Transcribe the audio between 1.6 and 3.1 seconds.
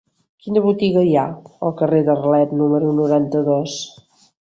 al carrer d'Arlet número